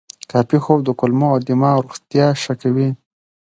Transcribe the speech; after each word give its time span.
کافي 0.31 0.57
خوب 0.63 0.79
د 0.83 0.89
کولمو 0.99 1.27
او 1.33 1.39
دماغ 1.47 1.77
روغتیا 1.85 2.27
ښه 2.41 2.53
کوي. 2.61 2.89